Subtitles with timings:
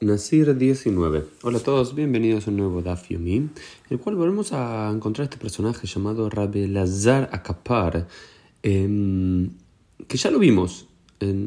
[0.00, 1.24] Nasir 19.
[1.42, 3.52] Hola a todos, bienvenidos a un nuevo Daf Yomi, en
[3.90, 8.08] el cual volvemos a encontrar este personaje llamado Rabbi Lazar Akapar,
[8.62, 9.50] em,
[10.08, 10.86] que ya lo vimos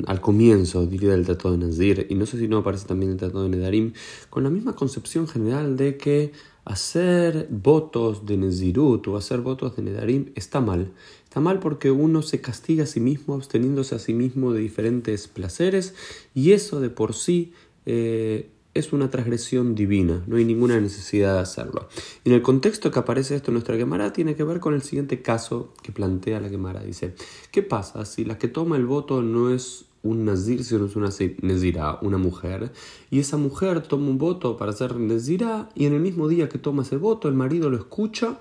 [0.08, 3.44] al comienzo, del Tratado de Nazir, y no sé si no aparece también el Tratado
[3.44, 3.94] de Nedarim,
[4.30, 6.32] con la misma concepción general de que
[6.66, 10.92] hacer votos de Nezirut o hacer votos de Nedarim está mal.
[11.26, 15.28] Está mal porque uno se castiga a sí mismo, absteniéndose a sí mismo de diferentes
[15.28, 15.94] placeres,
[16.34, 17.54] y eso de por sí
[17.88, 21.88] eh, es una transgresión divina, no hay ninguna necesidad de hacerlo.
[22.26, 25.22] en el contexto que aparece esto en nuestra Gemara tiene que ver con el siguiente
[25.22, 26.84] caso que plantea la Gemara.
[26.84, 27.16] Dice,
[27.52, 31.10] ¿qué pasa si la que toma el voto no es un nazir, sino es una
[31.42, 32.72] nezira, una mujer,
[33.10, 36.60] y esa mujer toma un voto para ser nezira, y en el mismo día que
[36.60, 38.40] toma ese voto, el marido lo escucha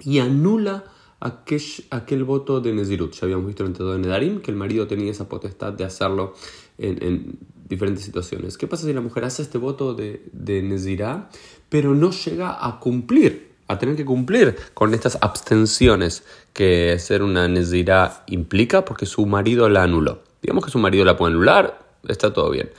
[0.00, 0.84] y anula
[1.20, 3.12] aquel, aquel voto de Nezirut.
[3.12, 6.34] Ya habíamos visto en el de Nedarim que el marido tenía esa potestad de hacerlo
[6.78, 7.38] en,
[7.68, 8.56] diferentes situaciones.
[8.58, 11.28] ¿Qué pasa si la mujer hace este voto de, de Nezirá,
[11.68, 17.48] pero no llega a cumplir, a tener que cumplir con estas abstenciones que ser una
[17.48, 20.22] Nezirá implica porque su marido la anuló?
[20.42, 22.70] Digamos que su marido la puede anular, está todo bien.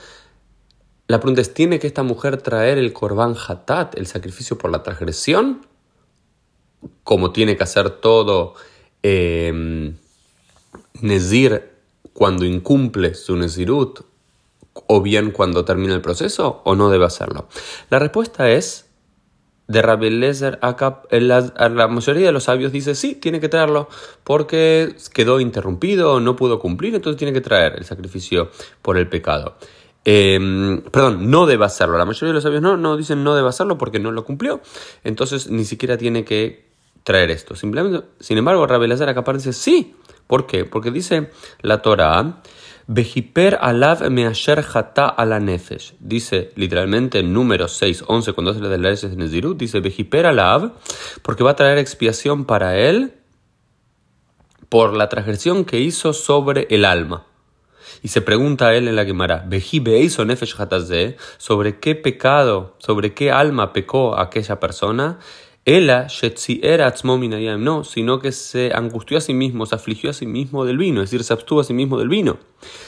[1.06, 4.82] La pregunta es, ¿tiene que esta mujer traer el korban hatat, el sacrificio por la
[4.82, 5.66] transgresión?
[7.04, 8.54] como tiene que hacer todo
[9.02, 9.94] eh,
[11.00, 11.70] Nezir
[12.12, 14.00] cuando incumple su Nezirut
[14.86, 17.48] o bien cuando termina el proceso o no debe hacerlo?
[17.90, 18.88] La respuesta es
[19.68, 23.88] de Rabbi Lezer la mayoría de los sabios dice sí, tiene que traerlo
[24.24, 29.56] porque quedó interrumpido, no pudo cumplir, entonces tiene que traer el sacrificio por el pecado.
[30.04, 31.98] Em, perdón, no debe hacerlo.
[31.98, 34.62] La mayoría de los sabios no, no dicen no debe hacerlo porque no lo cumplió.
[35.04, 36.68] Entonces ni siquiera tiene que
[37.02, 37.54] traer esto.
[37.54, 39.96] Simplemente, sin embargo, Rabelazar acá dice sí.
[40.26, 40.64] ¿Por qué?
[40.64, 42.42] Porque dice la Torah,
[42.88, 45.92] Alav measher jata ala nefesh.
[46.00, 49.80] Dice literalmente en número 6, 11, cuando hace la de las leyes de Nezirut, dice
[49.80, 50.72] Bejiper alav,
[51.22, 53.12] porque va a traer expiación para él
[54.70, 57.26] por la transgresión que hizo sobre el alma.
[58.02, 60.54] Y se pregunta a él en la Gemara, hizo nefesh
[61.36, 65.18] sobre qué pecado, sobre qué alma pecó aquella persona.
[65.68, 66.06] Ela
[66.62, 66.94] era
[67.58, 71.02] no, sino que se angustió a sí mismo, se afligió a sí mismo del vino,
[71.02, 72.38] es decir, se abstuvo a sí mismo del vino.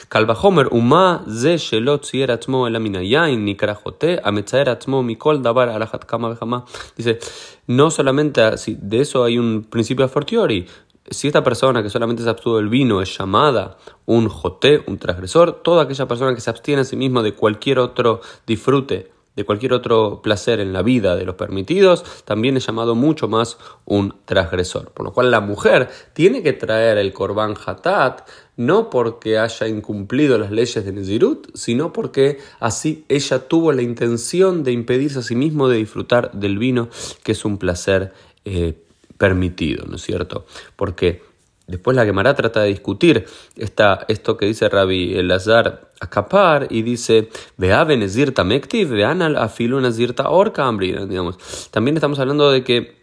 [0.09, 6.65] Kalvahomer, uma ze shelot era atzmo elaminayain, ni karajote, ametzaer atzmo mikol dabar alajat kama
[6.97, 7.19] Dice,
[7.67, 10.65] no solamente así, de eso hay un principio a fortiori.
[11.07, 13.77] Si esta persona que solamente se abstuvo del vino es llamada
[14.07, 17.77] un joté, un transgresor, toda aquella persona que se abstiene a sí mismo de cualquier
[17.77, 22.95] otro disfrute de cualquier otro placer en la vida de los permitidos, también es llamado
[22.95, 24.91] mucho más un transgresor.
[24.91, 28.27] Por lo cual la mujer tiene que traer el korban hatat
[28.57, 34.63] no porque haya incumplido las leyes de Nezirut, sino porque así ella tuvo la intención
[34.63, 36.89] de impedirse a sí mismo de disfrutar del vino,
[37.23, 38.13] que es un placer
[38.45, 38.75] eh,
[39.17, 40.45] permitido, ¿no es cierto?
[40.75, 41.23] Porque
[41.71, 47.29] Después la Gemara trata de discutir esta, esto que dice Rabbi Elazar Akapar y dice,
[47.57, 50.69] Nazirta Mektiv, vean al Nazirta Orca,
[51.07, 51.69] digamos.
[51.71, 53.01] También estamos hablando de que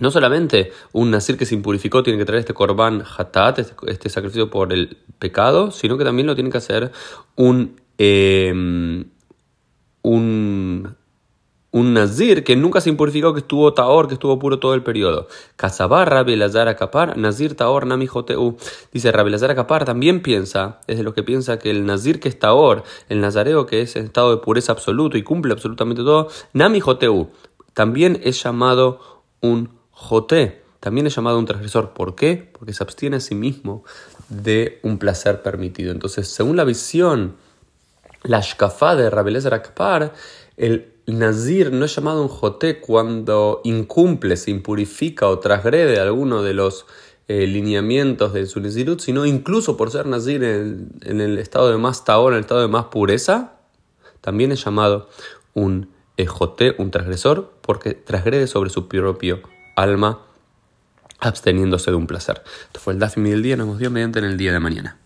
[0.00, 4.08] no solamente un Nazir que se impurificó tiene que traer este korban hatat, este, este,
[4.08, 6.90] sacrificio por el pecado, sino que también lo tiene que hacer
[7.36, 8.52] un, eh,
[10.02, 10.96] un
[11.74, 15.26] un nazir que nunca se impurificó, que estuvo taor, que estuvo puro todo el periodo.
[15.56, 18.56] Casabar Rabbi Lazar Akapar, nazir taor nami joteu.
[18.92, 22.28] Dice Rabbi Lazar Akapar también piensa, es de lo que piensa que el nazir que
[22.28, 26.28] es taor, el nazareo que es en estado de pureza absoluto y cumple absolutamente todo,
[26.52, 27.30] nami joteu.
[27.72, 31.90] También es llamado un joté, también es llamado un transgresor.
[31.90, 32.52] ¿Por qué?
[32.56, 33.82] Porque se abstiene a sí mismo
[34.28, 35.90] de un placer permitido.
[35.90, 37.34] Entonces, según la visión,
[38.22, 40.14] la shkafá de Rabbi Lazar Akapar,
[40.56, 46.54] el Nazir no es llamado un joté cuando incumple, se impurifica o transgrede alguno de
[46.54, 46.86] los
[47.28, 52.04] eh, lineamientos de su Nazirut, sino incluso por ser Nazir en, el estado de más
[52.04, 53.52] taor, en el estado de más pureza,
[54.20, 55.08] también es llamado
[55.52, 59.42] un eh, joté, un transgresor, porque transgrede sobre su propio
[59.76, 60.22] alma,
[61.18, 62.42] absteniéndose de un placer.
[62.66, 64.98] Esto fue el Dafimi del día, nos vemos mediante en el día de mañana.